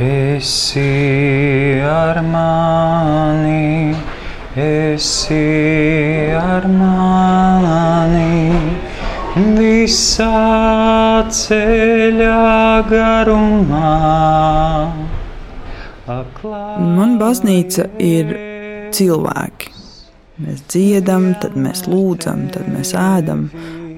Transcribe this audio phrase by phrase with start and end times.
[0.00, 3.94] esi ar mani,
[4.56, 8.48] esi ar mani.
[9.60, 13.92] Visā ceļā garumā.
[16.96, 18.34] Man baznīca ir
[18.96, 19.70] cilvēki.
[20.40, 23.50] Mēs dziedam, tad mēs lūdzam, tad mēs ēdam,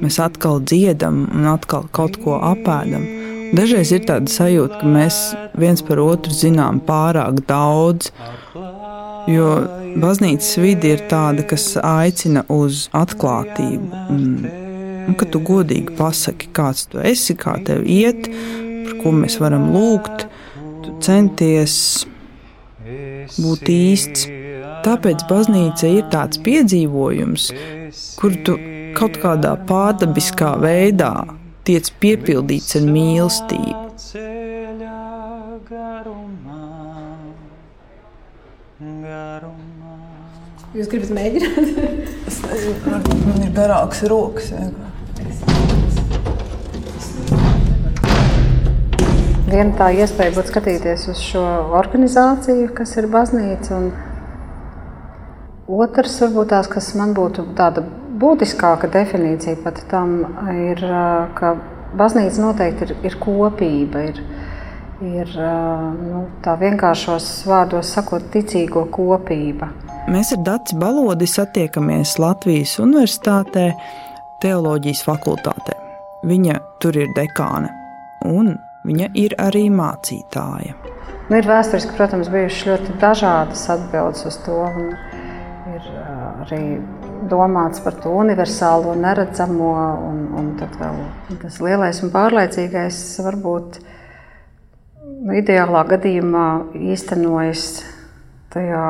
[0.03, 3.21] mēs atkal dziedam un atkal kaut ko apēdam.
[3.53, 5.16] Dažreiz ir tāda sajūta, ka mēs
[5.61, 8.09] viens par otru zinām pārāk daudz,
[9.29, 9.49] jo
[10.00, 13.90] baznīcas vidi ir tāda, kas aicina uz atklātību.
[14.14, 14.23] Un,
[15.04, 18.31] un kad tu godīgi pasaki, kāds tu esi, kā tev iet,
[18.86, 20.25] par ko mēs varam lūgt,
[20.87, 21.76] tu centies
[23.37, 24.31] būt īsts.
[24.82, 27.53] Tāpēc baznīca ir tāds piedzīvojums,
[28.17, 28.57] kur tu
[28.96, 31.12] kaut kādā pārdabiskā veidā
[31.66, 33.83] tiec piepildīts ar mīlestību.
[40.72, 41.59] Jūs gribat mēģināt?
[42.31, 44.48] es nezinu, varbūt man ir garāks rokas.
[49.53, 51.44] Viena tā iespēja būtu skatīties uz šo
[51.77, 53.77] organizāciju, kas ir baznīca.
[53.77, 53.92] Un
[55.83, 57.84] otrs, varbūt tās, kas man būtu tāda
[58.23, 60.23] būtiskāka definīcija pat tam
[60.55, 60.83] ir,
[61.39, 61.55] ka
[61.98, 64.06] baznīca noteikti ir, ir kopība.
[64.11, 64.23] Ir,
[65.03, 65.34] ir
[65.98, 69.73] nu, tā vienkāršos vārdos sakot, ticīgo kopība.
[70.11, 73.69] Mēs ar Dāci Balodi satiekamies Latvijas Universitātē,
[74.43, 75.77] Teoloģijas fakultātē.
[76.27, 77.70] Viņa tur ir dekāne,
[78.27, 78.56] un
[78.87, 80.75] viņa ir arī mācītāja.
[81.28, 84.59] Nu, ir vēsturiski, protams, bijušas ļoti dažādas atbildes uz to.
[85.73, 85.87] Ir
[86.43, 86.62] arī
[87.31, 89.73] domāts par to universālo, neredzamo,
[90.09, 91.01] un, un vēl,
[91.42, 93.78] tas lielais un pārliecīgais varbūt
[95.23, 96.47] nu, ideālā gadījumā
[96.93, 97.67] īstenojas
[98.53, 98.87] tajā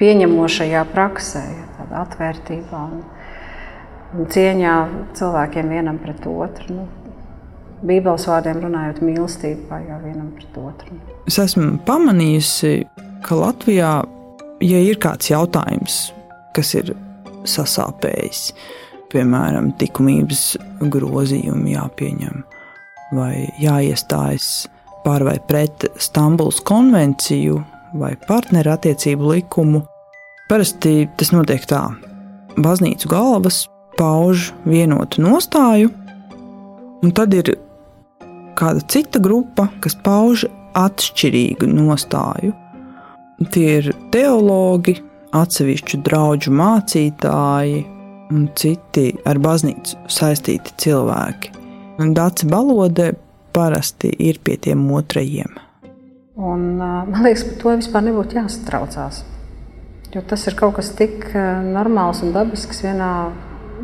[0.00, 1.44] pieņemošajā praksē,
[1.78, 3.02] tādā atvērtībā un,
[4.16, 4.76] un cieņā
[5.16, 6.80] cilvēkiem vienam pret otru.
[6.80, 6.86] Nu,
[7.86, 10.96] Bībeles vārdiem runājot, mīlestībā jau vienam pret otru.
[11.28, 12.86] Es esmu pamanījusi,
[13.26, 13.90] ka Latvijā,
[14.64, 15.98] ja ir kāds jautājums,
[16.56, 16.94] kas ir
[17.50, 18.50] sasāpējis.
[19.12, 20.56] Piemēram, likumības
[20.92, 22.42] grozījumi jāpieņem
[23.14, 24.66] vai jāiestājas
[25.04, 27.60] par vai pret Stambulas konvenciju
[28.00, 29.84] vai partnerattiecību likumu.
[30.50, 31.84] Parasti tas notiek tā:
[32.58, 33.64] baznīcu galvas
[33.96, 35.92] pauž vienotu nostāju,
[37.02, 37.54] un tad ir
[38.58, 40.46] kāda cita grupa, kas pauž
[40.76, 42.52] atšķirīgu nostāju.
[43.52, 44.96] Tie ir teologi,
[45.42, 47.84] atsevišķu draugu mācītāji
[48.34, 51.52] un citi ar baznīcu saistīti cilvēki.
[52.16, 53.12] Dācis Balode
[53.56, 55.54] parasti ir pie tiem otrajiem.
[56.36, 59.22] Un, man liekas, par to vispār nebūtu jāsatraucās.
[60.12, 61.30] Jo tas ir kaut kas tik
[61.64, 63.10] normāls un dabisks vienā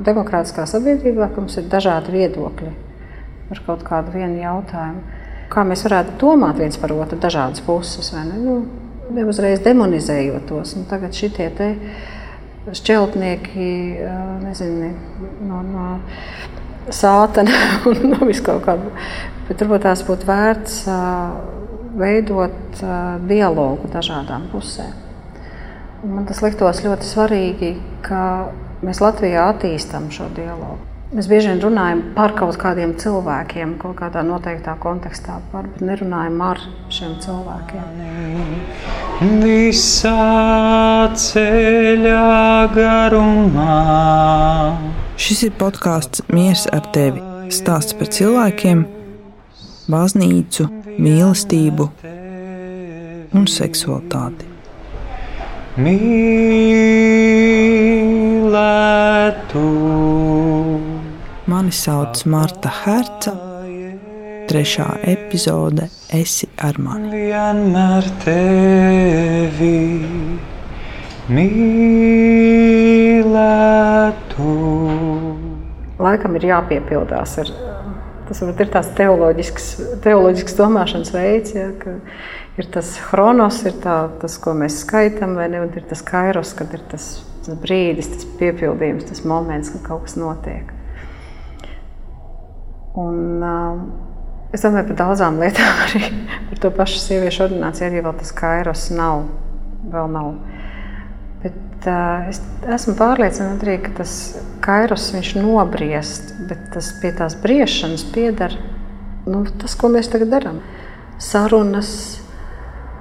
[0.05, 2.73] demokrātiskā sabiedrībā, ka mums ir dažādi viedokļi
[3.49, 5.03] par kaut kādu jautājumu.
[5.53, 8.13] Kā mēs varētu domāt viens par otru, dažādas puses.
[8.15, 8.63] Nu,
[9.11, 10.77] neuzreiz demonizējot tos.
[10.79, 11.73] Un tagad šitie te
[12.73, 13.69] šķeltnieki,
[14.45, 14.93] nezinu,
[15.49, 15.87] no, no
[16.93, 17.57] sātana
[17.91, 18.77] un no viskaut kā.
[19.49, 20.79] Bet varbūt tās būtu vērts
[21.99, 22.85] veidot
[23.29, 24.95] dialogu dažādām pusēm.
[26.03, 28.23] Man tas liktos ļoti svarīgi, ka
[28.83, 30.92] mēs Latvijā attīstām šo dialogu.
[31.13, 36.57] Mēs bieži vien runājam par kaut kādiem cilvēkiem, kaut kādā noteiktā kontekstā, varbūt nerunājam ar
[36.89, 37.85] šiem cilvēkiem.
[39.43, 43.77] Visā ceļā garumā.
[45.21, 47.21] Šis ir podkāsts Mieres ar tevi.
[47.53, 48.87] Stāsts par cilvēkiem,
[49.93, 50.65] baznīcu,
[50.97, 51.91] mīlestību
[53.37, 54.49] un seksualitāti.
[55.77, 56.53] Mīlētu.
[61.47, 63.33] Mani sauc Marta Herca.
[64.47, 67.11] Trešā epizode Esi ar mani.
[67.11, 70.07] Vienmēr tevi
[71.35, 72.79] mīlētu.
[76.03, 77.51] Laikam ir jāpiepildās ar
[78.23, 79.65] Tas varbūt ir tāds teoloģisks,
[80.05, 81.99] teoloģisks domāšanas veids, ja, ka
[82.57, 86.55] ir tas chronos, ir tā, tas, ko mēs skaitām, vai ne, un ir tas kairos,
[86.57, 87.05] kad ir tas,
[87.45, 90.71] tas brīdis, tas piepildījums, tas moments, kad kaut kas notiek.
[92.99, 93.79] Un, uh,
[94.53, 96.11] es domāju par daudzām lietām, arī
[96.51, 97.89] par to pašu sieviešu ordināciju.
[97.89, 99.25] Arī vēl tas kairos nav.
[99.93, 100.35] Vēl nav.
[101.43, 102.43] Bet uh, es
[102.77, 104.13] esmu pārliecināta arī, ka tas
[104.63, 108.55] kairos viņš nobriest, bet tas pie tās briešanas pieder
[109.27, 110.61] nu, tas, ko mēs tagad darām.
[111.23, 111.93] Sarunas,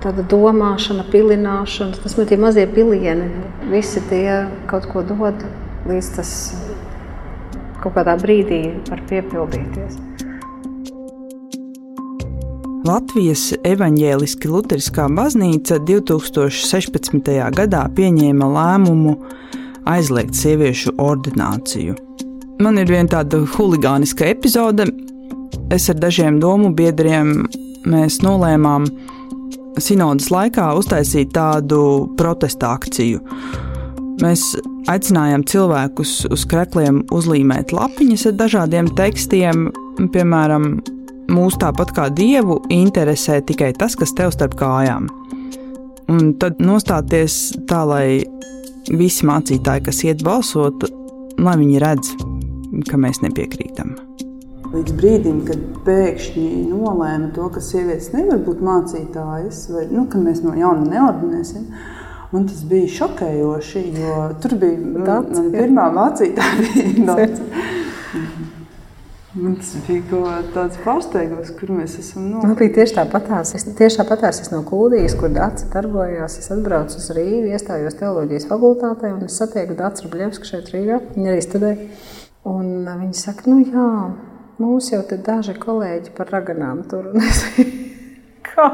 [0.02, 3.30] tāda domāšana, pilināšana, tas man tie mazie pilieni,
[3.72, 5.46] visi tie kaut ko dod,
[5.90, 6.34] līdz tas
[7.82, 10.00] kaut kādā brīdī var piepildīties.
[12.82, 17.30] Latvijas evaņģēliski Lutheriskā baznīca 2016.
[17.54, 19.14] gadā pieņēma lēmumu
[19.90, 21.94] aizliegt sieviešu ordināciju.
[22.62, 24.90] Man ir viena tāda huligāniska epizode.
[25.74, 27.46] Es ar dažiem domu biedriem
[27.86, 28.90] nolēmām
[29.82, 31.82] sinodas laikā uztaisīt tādu
[32.18, 33.22] protesta akciju.
[34.22, 34.42] Mēs
[34.92, 39.70] aicinājām cilvēkus uz krekliem uzlīmēt lapiņas ar dažādiem tekstiem,
[40.14, 40.76] piemēram,
[41.32, 45.10] mūs tāpat kā dievu interesē tikai tas, kas tev starp kājām.
[46.12, 48.22] Un tad nostāties tā, lai
[48.92, 50.86] visi mācītāji, kas iet balsot,
[51.42, 52.14] lai viņi redz,
[52.92, 53.96] ka mēs nepiekrītam
[54.72, 60.44] līdz brīdim, kad pēkšņi nolēma to, ka sievietes nevar būt mācītājas, vai nu, ka mēs
[60.46, 61.66] no jauna neordinēsim.
[62.32, 66.86] Man tas bija šokējoši, jo tur bija nu, mana pirmā mācītāja.
[69.32, 72.30] Tas bija kaut tāds pārsteigums, kur mēs esam.
[72.32, 72.42] No...
[72.44, 73.54] Man bija tieši tāpatās.
[73.56, 76.40] Es tieši tāpatās no Kūdijas, kur Dārts darbojās.
[76.40, 81.00] Es atbraucu uz Rīgu, iestājos teoloģijas fakultātē un es satieku Dārts Rubļevsku šeit Rīgā.
[81.16, 81.88] Viņa arī studēja.
[82.52, 83.88] Un viņi saka, nu jā,
[84.62, 87.08] Mūs jau te daži kolēģi par raganām tur.
[88.52, 88.68] kā?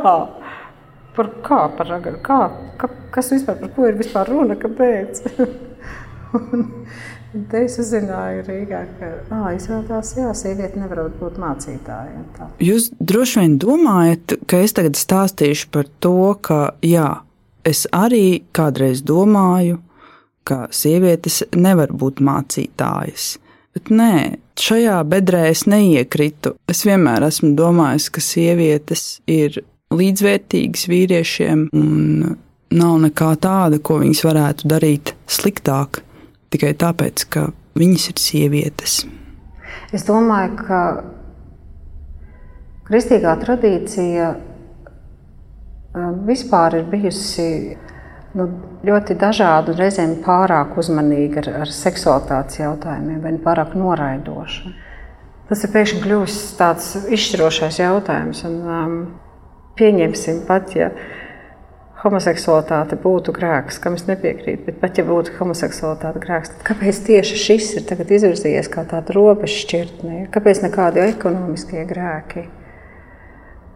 [1.17, 2.21] Par kā par raganu?
[2.23, 2.43] Kā?
[2.77, 4.57] Ka, kas vispār, par ko ir vispār runa?
[4.61, 5.23] Kāpēc?
[6.37, 12.23] un te es uzzināju Rīgā, ka ā, izrādās, jā, sieviete nevar būt mācītāja.
[12.37, 12.49] Tā.
[12.63, 17.09] Jūs droši vien domājat, ka es tagad stāstīšu par to, ka jā,
[17.67, 19.81] es arī kādreiz domāju,
[20.47, 23.35] ka sievietes nevar būt mācītājas.
[23.75, 24.13] Bet nē,
[24.57, 26.55] šajā bedrē es neiekritu.
[26.71, 29.59] Es vienmēr esmu domājis, ka sievietes ir
[29.93, 32.35] līdzvērtīgas vīriešiem un
[32.77, 36.01] nav nekā tāda, ko viņas varētu darīt sliktāk
[36.51, 37.47] tikai tāpēc, ka
[37.77, 38.99] viņas ir sievietes.
[39.95, 40.81] Es domāju, ka
[42.87, 47.47] kristīgā tradīcija eh, vispār ir bijusi
[48.37, 48.47] nu,
[48.87, 54.73] ļoti dažādi un reizēm pārāk uzmanīgi ar, ar seksualitātes jautājumiem vai pārāk noraidoši.
[55.47, 58.43] Tas ir pēkšņi kļuvis tāds izšķirošais jautājums.
[58.49, 58.97] Un, um,
[59.77, 60.91] pieņemsim pat, ja
[62.03, 67.39] homoseksualitāte būtu grēks, kam es nepiekrītu, bet pat ja būtu homoseksualitāte grēks, tad kāpēc tieši
[67.41, 70.27] šis ir izvirzījies kā tāda robežšķirtne?
[70.33, 72.45] Kāpēc nekādi ekonomiskie grēki,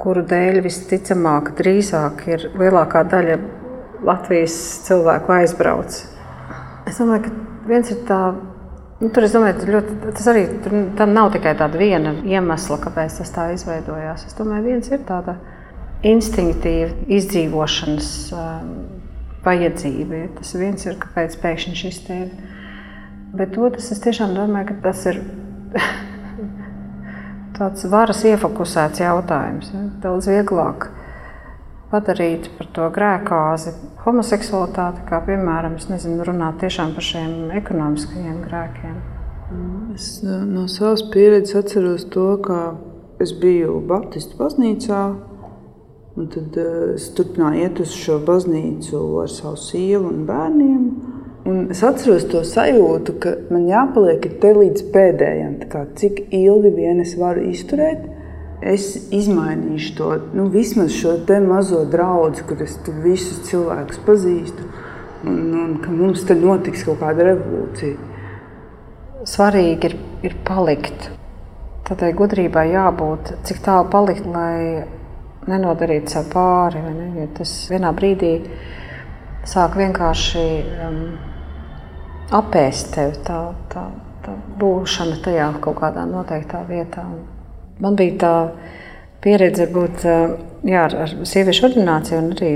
[0.02, 3.40] kuru dēļ visticamāk drīzāk ir lielākā daļa
[4.06, 4.56] Latvijas
[4.88, 5.98] cilvēku aizbrauc.
[6.90, 8.22] Es domāju, ka viens ir tā.
[9.02, 13.18] Nu, tur es domāju, ļoti, tas arī tur, tam nav tikai tāda viena iemesla, kāpēc
[13.22, 14.28] tas tā izveidojās.
[14.30, 15.38] Es domāju, viens ir tāda
[16.08, 18.72] instinktīva izdzīvošanas um,
[19.46, 20.24] vajadzība.
[20.40, 22.32] Tas viens ir, kāpēc pēkšņi šis te ir.
[23.38, 25.22] Bet otrs, es tiešām domāju, ka tas ir
[27.58, 29.72] tāds varas iefokusēts jautājums.
[29.76, 29.86] Ja?
[30.04, 30.90] Daudz vieglāk
[31.92, 33.74] padarīt par to grēkāzi
[34.06, 39.02] homoseksualitāti, kā piemēram, nezinu, runāt tiešām par šiem ekonomiskajiem grēkiem.
[39.94, 42.62] Es eh, no savas pieredzes atceros to, ka
[43.22, 45.02] es biju Baptistu baznīcā,
[46.16, 50.86] un tad eh, es turpināju iet uz šo baznīcu ar savu sievu un bērniem.
[51.50, 55.56] Un es atceros to sajūtu, ka man jāpaliek te līdz pēdējiem,
[55.98, 58.04] cik ilgi vien es varu izturēt
[58.62, 64.68] es izmainīšu to nu, vismaz šo mazo draugu, kur es visus cilvēkus pazīstu,
[65.26, 68.10] un, un ka mums te notiks kaut kāda revolūcija.
[69.26, 71.10] Svarīgi ir, ir palikt.
[71.86, 74.86] Tādai gudrībai jābūt, cik tālu palikt, lai
[75.50, 76.82] nenodarītu sev pāri.
[76.86, 77.10] Ne?
[77.22, 78.34] Ja tas vienā brīdī
[79.48, 80.46] sāk vienkārši
[80.86, 81.02] um,
[82.38, 83.40] apēst tevi, tā,
[83.72, 83.88] tā,
[84.26, 87.06] tā būšana tajā kaut kādā noteiktā vietā.
[87.82, 88.36] Man bija tā
[89.22, 92.52] pieredze būt jā, ar, ar sieviešu ordināciju, un arī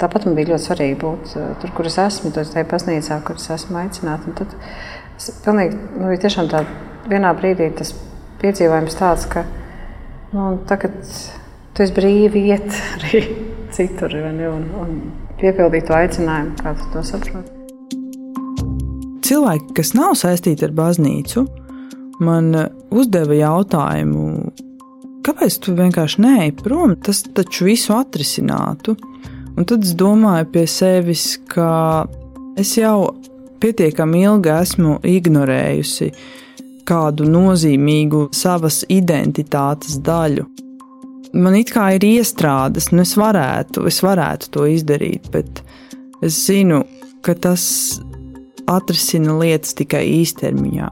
[0.00, 3.80] tāpat man bija ļoti svarīgi būt tur, kur es esmu, tajā baznīcā, kur es esmu
[3.84, 4.34] aicināta.
[4.40, 4.56] Tad
[5.16, 6.64] es pilnīgi, nu, tiešām tā
[7.08, 7.94] vienā brīdī tas
[8.42, 9.46] piedzīvojums tāds, ka
[10.34, 10.98] nu, tagad
[11.76, 12.66] tu esi brīvi iet
[12.96, 13.22] arī
[13.76, 14.96] citur ne, un, un
[15.40, 17.52] piepildīt to aicinājumu, kā tu to saproti.
[19.26, 21.42] Cilvēki, kas nav saistīti ar baznīcu,
[22.24, 24.52] man eh, uzdeva jautājumu,
[25.26, 26.94] kāpēc tu vienkārši neej prom?
[27.02, 28.94] Tas taču visu atrisinātu.
[29.56, 32.06] Un tad es domāju pie sevis, ka
[32.60, 33.16] es jau
[33.60, 36.10] pietiekami ilgi esmu ignorējusi
[36.86, 40.46] kādu nozīmīgu savas identitātes daļu.
[41.36, 45.62] Man it kā ir iestrādes, nu es varētu, es varētu to izdarīt, bet
[46.24, 46.82] es zinu,
[47.26, 47.64] ka tas
[48.70, 50.90] atrisina lietas tikai īstermiņā.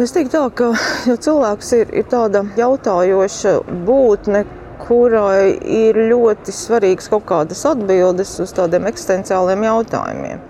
[0.00, 0.70] Es teiktu, tā, ka
[1.10, 4.44] ja cilvēks ir, ir tāda jautājoša būtne,
[4.82, 10.40] kurai ir ļoti svarīgas kaut kādas atbildes uz tādiem eksistenciāliem jautājumiem.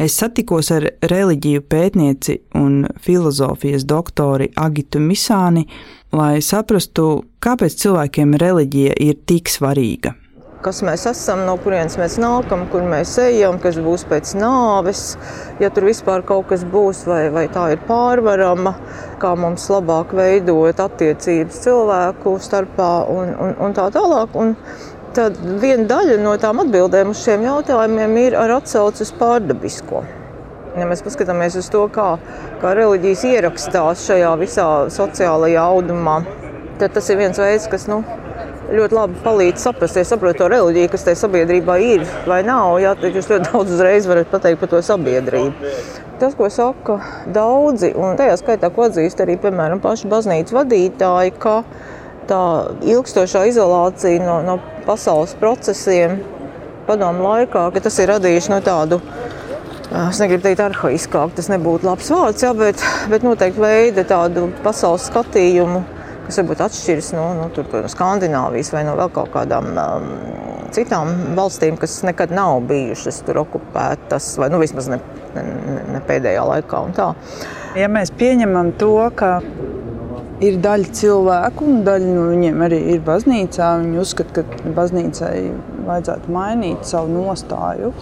[0.00, 5.66] Es satikos ar reliģiju pētnieci un filozofijas doktori Agitu Misāni,
[6.16, 7.12] lai saprastu,
[7.44, 10.16] kāpēc cilvēkiem reliģija ir tik svarīga
[10.64, 15.14] kas mēs esam, no kurienes mēs nākam, kur mēs ejam, kas būs pēc nāves,
[15.62, 18.74] ja tur vispār kaut kas būs, vai, vai tā ir pārvarama,
[19.22, 24.36] kā mums labāk veidot attiecības cilvēku starpā un, un, un tā tālāk.
[24.36, 24.54] Un
[25.16, 30.04] tad viena daļa no tām atbildēm uz šiem jautājumiem ir ar atsauci uz pārdabisko.
[30.78, 32.12] Ja mēs paskatāmies uz to, kā,
[32.62, 36.20] kā reliģijas ierakstās šajā visā sociālajā audumā,
[36.78, 38.04] tad tas ir viens veids, kas nu,
[38.70, 42.76] ļoti labi palīdz saprast, ja saprot to reliģiju, kas tajā sabiedrībā ir vai nav.
[42.82, 45.72] Jā, tad jūs ļoti daudz uzreiz varat pateikt par to sabiedrību.
[46.20, 46.98] Tas, ko saka
[47.32, 51.62] daudzi, un tajā skaitā, ko atzīst arī piemēram, paši baznīcas vadītāji, ka
[52.30, 52.42] tā
[52.86, 54.58] ilgstošā izolācija no, no
[54.90, 56.18] pasaules procesiem
[56.90, 58.98] padomu laikā, ka tas ir radījis no tādu
[59.90, 62.78] Es negribu teikt, arhaiskāk, tas nebūtu labs vārds, jā, bet,
[63.10, 65.80] bet noteikti veida tādu pasaules skatījumu,
[66.28, 70.06] kas varbūt atšķiras no nu, tur, Skandināvijas vai no vēl kaut kādām um,
[70.70, 75.00] citām valstīm, kas nekad nav bijušas tur okupētas, vai nu, vismaz ne,
[75.34, 75.44] ne,
[75.96, 76.84] ne pēdējā laikā.
[77.78, 79.40] Ja mēs pieņemam to, ka
[80.44, 85.36] ir daļa cilvēku, un daļa no viņiem arī ir baznīcā, viņi uzskata, ka baznīcai
[85.86, 87.92] vajadzētu mainīt savu nostāju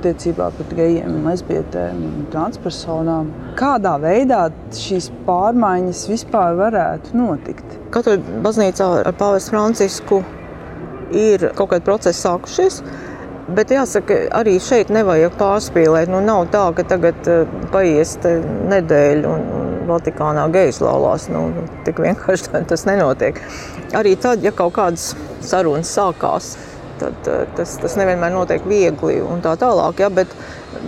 [0.00, 3.28] attiecībā pret gejiem, lesbietēm un transpersonām.
[3.58, 7.76] Kādā veidā šīs pārmaiņas vispār varētu notikt?
[7.92, 10.22] Katra baznīcā ar Pāvestu Francisku
[11.12, 12.80] ir kaut kādi procesi sākušies.
[13.50, 16.10] Bet jāsaka, arī šeit nevajag pārspīlēt.
[16.12, 21.28] Nu, nav tā, ka tagad uh, paies nedēļa un Vatikānā gejas laulās.
[21.32, 21.48] Nu,
[21.86, 23.40] tik vienkārši tas nenotiek.
[23.96, 25.12] Arī tad, ja kaut kādas
[25.44, 26.54] sarunas sākās,
[27.00, 30.02] tad eh, tas, tas nevienmēr notiek viegli un tā tālāk.
[30.04, 30.32] Ja, bet,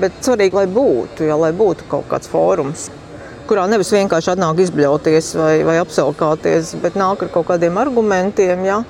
[0.02, 2.88] bet svarīgi, lai būtu, ja, lai būtu kaut kāds fórums,
[3.50, 8.64] kurā nevis vienkārši atnāk izbļauties vai, vai apsaukāties, bet nāk ar kaut kādiem argumentiem.
[8.68, 8.82] Ja.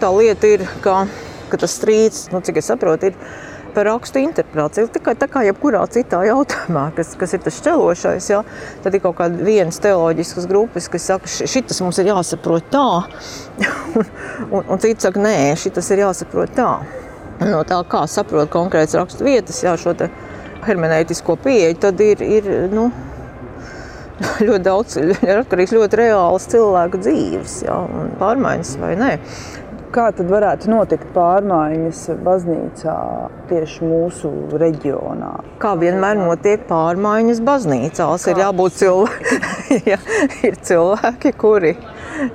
[0.00, 1.04] Tā lieta ir, ka,
[1.50, 3.44] ka tas strīds, nu, cik es saprotu, ir
[3.76, 4.88] par rakstu interpretāciju.
[4.94, 8.42] Tikai tā kā jebkurā citā jautājumā, kas, kas ir tas šķelošais, ja,
[8.84, 12.86] tad ir kaut kāda vienas teoloģiskas grupas, kas saka, šis mums ir jāsaprot tā,
[13.96, 14.06] un,
[14.50, 16.70] un, un citi saka, nē, šis ir jāsaprot tā.
[17.44, 19.92] No tā, kā saprot konkrēts rakstu vietas, jā, šo
[20.66, 22.88] hermenētisko pieeju, tad ir, ir nu,
[24.46, 24.96] ļoti daudz,
[25.28, 27.76] ir atkarīgs ļoti reāls cilvēku dzīves, jā,
[28.22, 29.12] pārmaiņas vai nē
[29.94, 32.96] kā tad varētu notikt pārmaiņas baznīcā
[33.50, 35.32] tieši mūsu reģionā?
[35.62, 38.32] Kā vienmēr notiek pārmaiņas baznīcās, Kā?
[38.32, 39.40] ir jābūt cilvēki,
[39.92, 39.98] ja,
[40.46, 41.74] ir cilvēki, kuri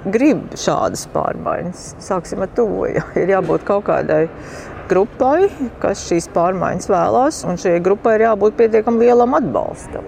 [0.06, 1.86] grib šādas pārmaiņas.
[2.04, 4.26] Sāksim ar to, ja ir jābūt kaut kādai
[4.92, 5.48] grupai,
[5.82, 10.08] kas šīs pārmaiņas vēlās, un šai grupai ir jābūt pietiekami lielam atbalstam.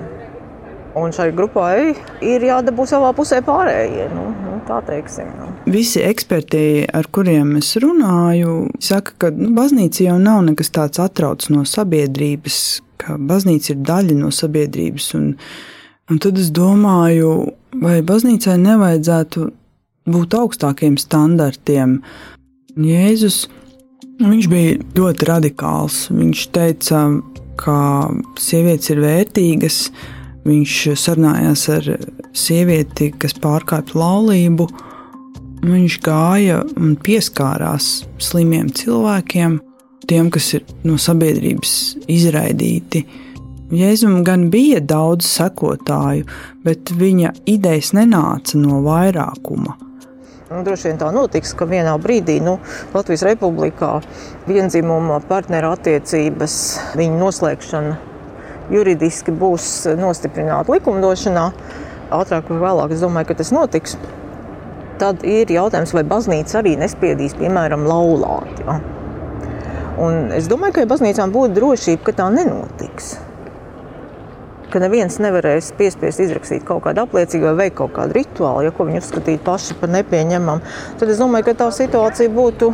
[1.00, 4.12] Un šai grupai ir jādabū savā pusē pārējie.
[4.14, 4.28] Nu,
[4.68, 5.30] tā teiksim.
[5.40, 5.50] Nu.
[5.74, 11.52] Visi eksperti, ar kuriem es runāju, saka, ka nu, baznīca jau nav nekas tāds atrauts
[11.54, 12.60] no sabiedrības,
[13.02, 15.10] ka baznīca ir daļa no sabiedrības.
[15.20, 15.34] Un,
[16.12, 17.34] un tad es domāju,
[17.82, 19.50] vai baznīcai nevajadzētu
[20.14, 22.00] būt augstākiem standartiem.
[22.74, 23.46] Jēzus
[24.22, 26.08] viņš bija ļoti radikāls.
[26.14, 27.06] Viņš teica,
[27.60, 27.78] ka
[28.42, 29.80] sievietes ir vērtīgas
[30.44, 31.86] Viņš sarunājās ar
[32.36, 34.68] sievieti, kas pārkāpj laulību.
[35.64, 39.62] Viņš gāja un pieskārās slimiem cilvēkiem,
[40.10, 41.78] tiem, kas ir no sabiedrības
[42.12, 43.06] izraidīti.
[43.74, 46.28] Jēzum gan bija daudz sekotāju,
[46.68, 49.80] bet viņa idejas nenāca no vairākuma.
[50.52, 52.60] Nu, droši vien tā notiks, ka vienā brīdī nu,
[52.94, 53.96] Latvijas Republikā
[54.46, 56.58] vienzimuma partneru attiecības,
[57.00, 58.13] viņa noslēgšana
[58.74, 61.48] juridiski būs nostiprināta likumdošanā,
[62.14, 63.98] ātrāk vai vēlāk, es domāju, ka tas notiks.
[65.02, 68.62] Tad ir jautājums, vai baznīca arī nespiedīs, piemēram, laulāt.
[68.62, 68.80] Ja?
[70.04, 73.16] Un es domāju, ka ja baznīcām būtu drošība, ka tā nenotiks.
[74.74, 78.88] Ka neviens nevarēs piespiest izrakstīt kaut kādu apliecību vai veikt kaut kādu rituālu, ja ko
[78.88, 80.74] viņi uzskatītu paši par nepieņemamu.
[81.02, 82.72] Tad es domāju, ka tā situācija būtu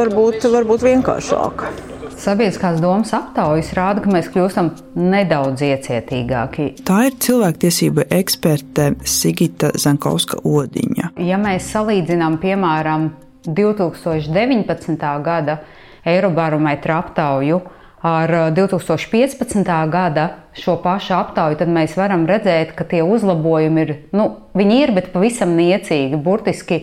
[0.00, 1.89] varbūt, varbūt vienkāršāka.
[2.20, 4.66] Sabiedriskās domas aptaujas rāda, ka mēs kļūstam
[4.98, 6.66] nedaudz iecietīgāki.
[6.84, 11.14] Tā ir cilvēktiesība eksperte Sigita Zankovska Odiņa.
[11.24, 13.08] Ja mēs salīdzinām, piemēram,
[13.46, 15.06] 2019.
[15.24, 15.62] gada
[16.04, 17.62] Eirobarometra aptauju
[18.04, 19.64] ar 2015.
[19.92, 20.26] gada
[20.60, 25.08] šo pašu aptauju, tad mēs varam redzēt, ka tie uzlabojumi ir, nu, viņi ir, bet
[25.16, 26.20] pavisam niecīgi.
[26.20, 26.82] Burtiski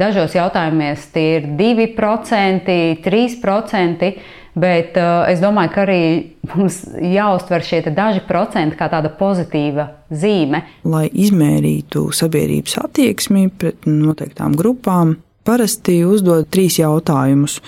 [0.00, 4.12] dažos jautājumos tie ir 2%, 3%.
[4.58, 6.02] Bet uh, es domāju, ka arī
[6.50, 10.64] mums jāuztver šie daži procenti kā tāda pozitīva zīme.
[10.88, 17.60] Lai izmērītu sabiedrības attieksmi pret noteiktām grupām, parasti uzdod trīs jautājumus.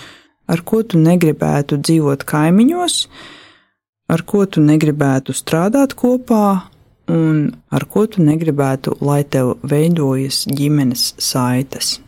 [0.51, 2.97] Ar ko tu negribētu dzīvot kaimiņos,
[4.11, 6.71] ar ko tu negribētu strādāt kopā,
[7.11, 11.99] un ar ko tu negribētu, lai tev veidojas ģimenes saites.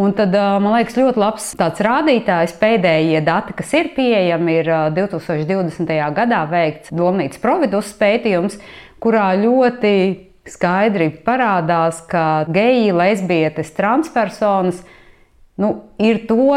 [0.00, 5.90] Un tad, man liekas, ļoti labs tāds rādītājs, pēdējie dati, kas ir pieejami, ir 2020.
[6.16, 8.56] gadā veikts Domnīcas providus pētījums,
[9.02, 9.92] kurā ļoti
[10.48, 14.80] skaidri parādās, ka geji, lesbietes, transpersonas
[15.60, 16.48] nu, ir to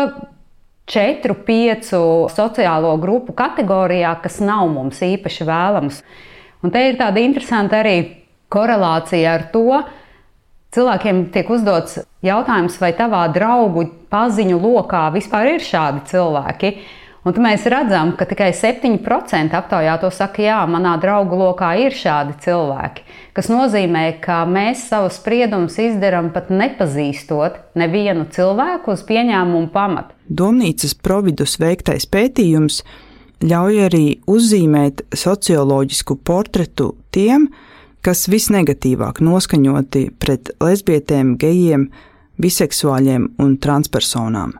[0.87, 5.99] četru, piecu sociālo grupu kategorijā, kas nav mums īpaši vēlams.
[6.63, 7.97] Un te ir tāda interesanta arī
[8.53, 9.83] korelācija ar to,
[10.73, 16.73] Cilvēkiem tiek uzdots jautājums, vai tavā draugu paziņu lokā vispār ir šādi cilvēki.
[17.23, 22.35] Un mēs redzam, ka tikai 7% aptaujā to saka, jā, manā draugu lokā ir šādi
[22.43, 23.05] cilvēki.
[23.37, 30.17] Tas nozīmē, ka mēs savus spriedumus izdarām pat nepazīstot nevienu cilvēku uz pieņēmumu pamatu.
[30.27, 32.81] Domnīcas providus veiktais pētījums
[33.43, 37.47] ļauj arī uzzīmēt socioloģisku portretu tiem,
[38.03, 41.87] kas visnegatīvāk noskaņoti pret lesbietēm, gejiem,
[42.41, 44.53] biseksuāļiem un transpersonām.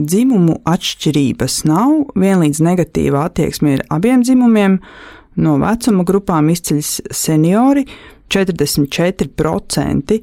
[0.00, 4.78] Dzimumu atšķirības nav, vienlīdz negatīva attieksme ir abiem dzimumiem.
[5.40, 7.84] No vecuma grupām izceļas seniori
[8.30, 10.20] 44%,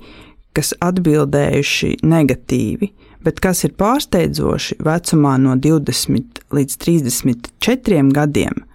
[0.55, 2.87] kas atbildējuši negatīvi,
[3.27, 8.67] bet kas ir pārsteidzoši, vecumā no 20 līdz 34 gadiem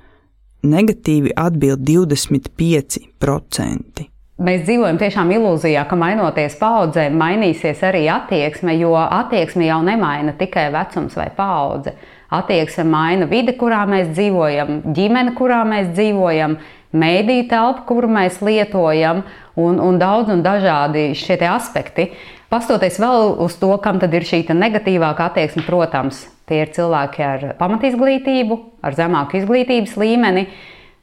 [0.62, 4.06] negatīvi atbild 25%.
[4.42, 10.70] Mēs dzīvojam tiešām ilūzijā, ka mainoties paudzēm, mainīsies arī attieksme, jo attieksme jau nemaina tikai
[10.74, 11.94] vecums vai paudze.
[12.32, 16.56] Attieksme maina vide, kurā mēs dzīvojam, ģimene, kurā mēs dzīvojam,
[16.96, 19.22] mēdīņu telpa, kuru mēs lietojam,
[19.60, 22.08] un, un daudz un dažādi šie aspekti.
[22.52, 27.44] Pastoties vēl uz to, kam tad ir šī negatīvākā attieksme, protams, Tie ir cilvēki ar
[27.56, 30.42] pamatizglītību, ar zemāku izglītības līmeni,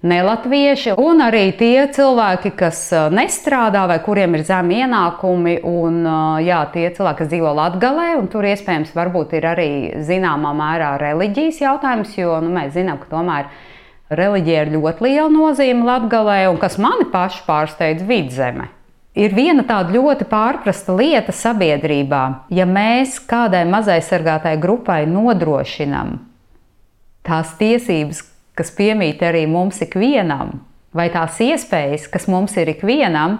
[0.06, 6.38] nelatvieši, un arī tie cilvēki, kas uh, nestrādā vai kuriem ir zemi ienākumi, un uh,
[6.46, 9.70] jā, tie cilvēki, kas dzīvo Latvijā, un tur iespējams ir arī
[10.06, 13.50] zināmā mērā reliģijas jautājums, jo nu, mēs zinām, ka tomēr
[14.14, 18.70] reliģija ir ļoti liela nozīme Latvijā, un kas mani pašu pārsteidz vidzeme.
[19.18, 22.24] Ir viena tāda ļoti pārprasta lieta sabiedrībā.
[22.54, 26.20] Ja mēs kādai mazaisargātai grupai nodrošinām
[27.26, 28.24] tās tiesības,
[28.58, 30.60] kas piemīt arī mums ikvienam,
[30.96, 33.38] vai tās iespējas, kas mums ir ikvienam,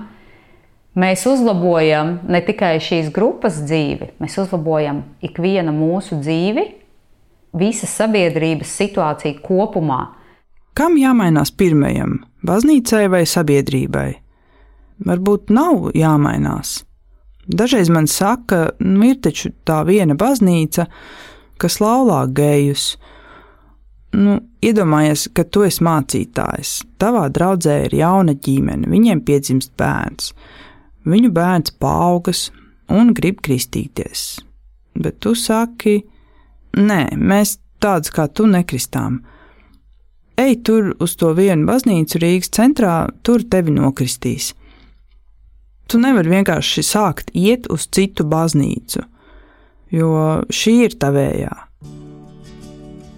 [1.00, 6.66] mēs uzlabojam ne tikai šīs grupas dzīvi, mēs uzlabojam ikviena mūsu dzīvi,
[7.58, 10.02] visas sabiedrības situāciju kopumā.
[10.78, 14.29] Kam jāmainās pirmajam- baznīcai vai sabiedrībai?
[15.06, 16.84] Varbūt nav jāmainās.
[17.50, 20.86] Dažreiz man saka, nu, ir taču tā viena baznīca,
[21.58, 22.92] kas laulā gejus.
[24.14, 30.34] Nu, iedomājies, ka tu esi mācītājs, tavā draudzē ir jauna ģimene, viņiem piedzimst bērns.
[31.10, 32.50] Viņu bērns paaugas
[32.90, 34.44] un grib kristīties.
[35.00, 36.00] Bet tu saki,
[36.78, 39.22] nē, mēs tādus kā tu nekristām.
[40.40, 44.54] Ej tur uz to vienu baznīcu Rīgas centrā, tur tevi nokristīs.
[45.90, 49.02] Tu nevari vienkārši sākt iet uz citu baznīcu,
[49.90, 50.12] jo
[50.54, 51.56] šī ir tavējā.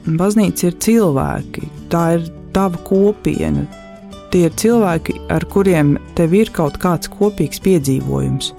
[0.08, 3.66] Baznīca ir cilvēki, tā ir tava kopiena.
[4.32, 8.54] Tie ir cilvēki, ar kuriem tev ir kaut kāds kopīgs piedzīvojums.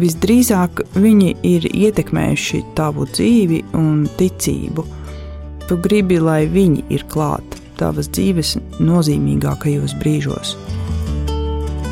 [0.00, 4.86] Visdrīzāk viņi ir ietekmējuši tavu dzīvi un ticību.
[5.68, 10.56] Tu gribi, lai viņi ir klāt tavas dzīves nozīmīgākajos brīžos.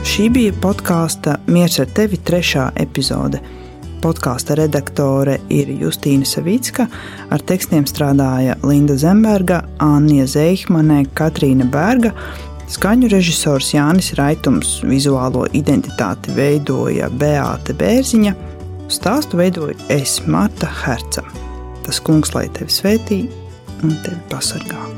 [0.09, 3.43] Šī bija podkāsta Mieru ar tevi trešā epizode.
[4.01, 6.87] Podkāsta redaktore ir Justīna Savicka,
[7.29, 12.15] ar tekstiem strādāja Linda Zemberga, Anna Zeihmane, Katrīna Berga,
[12.73, 18.33] skaņu režisors Jānis Raitums, vizuālo identitāti veidoja Beāte Bērziņa,
[18.89, 21.27] stāstu veidoja es Marta Herca.
[21.85, 23.27] Tas kungs lai tevi svētī,
[23.83, 24.98] un tevi pasargā.